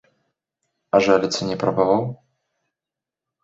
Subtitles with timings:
[0.95, 2.03] А жаліцца не прабаваў?